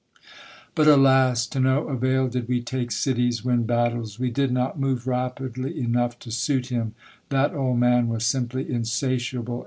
[0.73, 1.45] "'But, alas!
[1.45, 4.19] to no avail did we take cities, win battles.
[4.19, 6.95] We did not move rapidly enough to suit him.
[7.29, 9.59] That old man was simply insatiable.